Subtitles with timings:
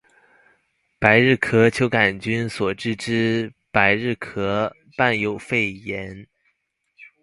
[0.97, 6.27] 百日咳球桿菌所致之百日咳伴有肺炎